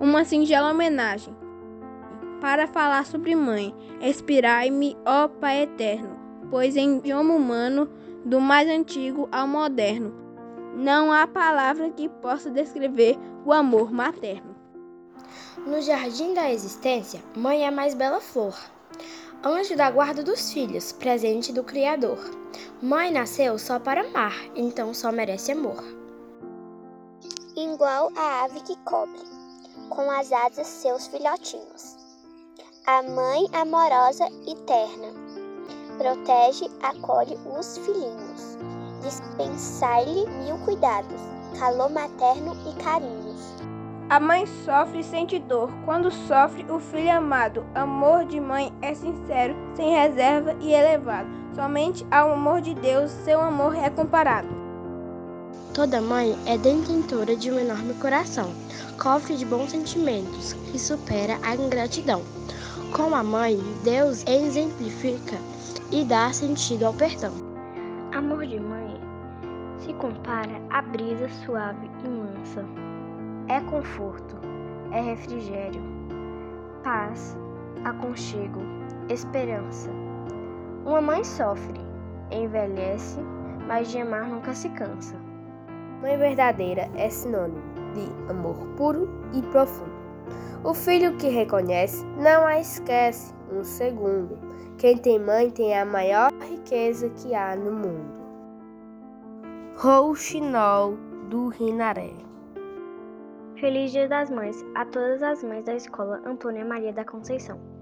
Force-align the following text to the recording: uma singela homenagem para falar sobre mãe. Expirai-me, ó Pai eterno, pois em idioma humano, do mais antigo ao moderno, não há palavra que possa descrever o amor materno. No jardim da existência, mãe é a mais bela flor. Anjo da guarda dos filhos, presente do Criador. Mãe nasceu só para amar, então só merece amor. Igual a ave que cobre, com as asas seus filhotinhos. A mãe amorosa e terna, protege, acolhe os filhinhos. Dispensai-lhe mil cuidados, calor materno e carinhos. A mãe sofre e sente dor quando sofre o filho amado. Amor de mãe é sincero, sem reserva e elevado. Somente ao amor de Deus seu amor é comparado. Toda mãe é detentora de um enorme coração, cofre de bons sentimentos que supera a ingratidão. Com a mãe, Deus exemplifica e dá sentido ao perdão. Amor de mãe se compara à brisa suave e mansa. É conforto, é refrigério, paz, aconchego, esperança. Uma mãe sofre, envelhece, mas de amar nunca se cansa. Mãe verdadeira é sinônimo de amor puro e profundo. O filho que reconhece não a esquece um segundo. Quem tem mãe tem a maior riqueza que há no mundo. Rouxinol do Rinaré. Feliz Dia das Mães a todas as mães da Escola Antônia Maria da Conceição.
uma 0.00 0.24
singela 0.24 0.70
homenagem 0.70 1.36
para 2.40 2.66
falar 2.66 3.04
sobre 3.04 3.34
mãe. 3.34 3.74
Expirai-me, 4.00 4.96
ó 5.04 5.28
Pai 5.28 5.62
eterno, 5.62 6.18
pois 6.50 6.76
em 6.76 6.98
idioma 6.98 7.34
humano, 7.34 7.88
do 8.24 8.40
mais 8.40 8.68
antigo 8.68 9.28
ao 9.32 9.48
moderno, 9.48 10.12
não 10.74 11.12
há 11.12 11.26
palavra 11.26 11.90
que 11.90 12.08
possa 12.08 12.50
descrever 12.50 13.18
o 13.44 13.52
amor 13.52 13.92
materno. 13.92 14.54
No 15.66 15.80
jardim 15.80 16.34
da 16.34 16.52
existência, 16.52 17.20
mãe 17.36 17.64
é 17.64 17.68
a 17.68 17.72
mais 17.72 17.94
bela 17.94 18.20
flor. 18.20 18.54
Anjo 19.42 19.76
da 19.76 19.90
guarda 19.90 20.22
dos 20.22 20.52
filhos, 20.52 20.92
presente 20.92 21.52
do 21.52 21.64
Criador. 21.64 22.18
Mãe 22.82 23.10
nasceu 23.10 23.58
só 23.58 23.78
para 23.78 24.02
amar, 24.02 24.34
então 24.54 24.92
só 24.94 25.10
merece 25.10 25.52
amor. 25.52 25.82
Igual 27.56 28.12
a 28.16 28.44
ave 28.44 28.60
que 28.60 28.76
cobre, 28.84 29.20
com 29.88 30.10
as 30.10 30.32
asas 30.32 30.66
seus 30.66 31.06
filhotinhos. 31.08 31.96
A 32.86 33.02
mãe 33.02 33.46
amorosa 33.52 34.26
e 34.46 34.54
terna, 34.66 35.08
protege, 35.98 36.70
acolhe 36.82 37.36
os 37.58 37.78
filhinhos. 37.78 38.56
Dispensai-lhe 39.02 40.26
mil 40.44 40.58
cuidados, 40.64 41.20
calor 41.58 41.90
materno 41.90 42.56
e 42.68 42.82
carinhos. 42.82 43.28
A 44.10 44.18
mãe 44.18 44.46
sofre 44.64 45.00
e 45.00 45.04
sente 45.04 45.38
dor 45.38 45.70
quando 45.84 46.10
sofre 46.10 46.64
o 46.70 46.80
filho 46.80 47.12
amado. 47.12 47.66
Amor 47.74 48.24
de 48.24 48.40
mãe 48.40 48.72
é 48.80 48.94
sincero, 48.94 49.54
sem 49.74 49.90
reserva 49.90 50.56
e 50.60 50.72
elevado. 50.72 51.28
Somente 51.54 52.06
ao 52.10 52.32
amor 52.32 52.62
de 52.62 52.74
Deus 52.74 53.10
seu 53.10 53.38
amor 53.38 53.76
é 53.76 53.90
comparado. 53.90 54.67
Toda 55.78 56.00
mãe 56.00 56.36
é 56.44 56.58
detentora 56.58 57.36
de 57.36 57.52
um 57.52 57.56
enorme 57.56 57.94
coração, 57.94 58.52
cofre 59.00 59.36
de 59.36 59.46
bons 59.46 59.70
sentimentos 59.70 60.52
que 60.52 60.76
supera 60.76 61.38
a 61.40 61.54
ingratidão. 61.54 62.20
Com 62.92 63.14
a 63.14 63.22
mãe, 63.22 63.56
Deus 63.84 64.24
exemplifica 64.26 65.36
e 65.92 66.04
dá 66.04 66.32
sentido 66.32 66.84
ao 66.84 66.92
perdão. 66.94 67.32
Amor 68.12 68.44
de 68.44 68.58
mãe 68.58 69.00
se 69.78 69.92
compara 69.92 70.60
à 70.68 70.82
brisa 70.82 71.28
suave 71.46 71.88
e 72.04 72.08
mansa. 72.08 72.64
É 73.46 73.60
conforto, 73.60 74.34
é 74.90 75.00
refrigério, 75.00 75.80
paz, 76.82 77.36
aconchego, 77.84 78.62
esperança. 79.08 79.90
Uma 80.84 81.00
mãe 81.00 81.22
sofre, 81.22 81.80
envelhece, 82.32 83.20
mas 83.68 83.92
de 83.92 83.98
amar 83.98 84.28
nunca 84.28 84.52
se 84.52 84.68
cansa. 84.70 85.27
Mãe 86.00 86.16
verdadeira 86.16 86.88
é 86.96 87.10
sinônimo 87.10 87.60
de 87.94 88.30
amor 88.30 88.56
puro 88.76 89.08
e 89.34 89.42
profundo. 89.50 89.98
O 90.62 90.74
filho 90.74 91.16
que 91.16 91.28
reconhece 91.28 92.04
não 92.16 92.46
a 92.46 92.60
esquece 92.60 93.34
um 93.52 93.64
segundo. 93.64 94.38
Quem 94.76 94.96
tem 94.96 95.18
mãe 95.18 95.50
tem 95.50 95.76
a 95.76 95.84
maior 95.84 96.32
riqueza 96.40 97.08
que 97.10 97.34
há 97.34 97.56
no 97.56 97.72
mundo. 97.72 98.18
Rouxinol 99.76 100.96
do 101.28 101.48
Rinaré. 101.48 102.12
Feliz 103.56 103.90
Dia 103.90 104.08
das 104.08 104.30
Mães 104.30 104.64
a 104.74 104.84
todas 104.84 105.22
as 105.22 105.42
mães 105.42 105.64
da 105.64 105.74
Escola 105.74 106.20
Antônia 106.24 106.64
Maria 106.64 106.92
da 106.92 107.04
Conceição. 107.04 107.77